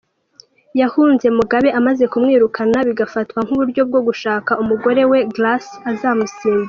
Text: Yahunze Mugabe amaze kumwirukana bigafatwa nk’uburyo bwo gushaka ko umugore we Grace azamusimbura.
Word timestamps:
Yahunze 0.81 1.25
Mugabe 1.37 1.69
amaze 1.79 2.03
kumwirukana 2.11 2.77
bigafatwa 2.87 3.39
nk’uburyo 3.45 3.81
bwo 3.89 4.01
gushaka 4.07 4.51
ko 4.53 4.57
umugore 4.63 5.01
we 5.11 5.19
Grace 5.35 5.71
azamusimbura. 5.91 6.59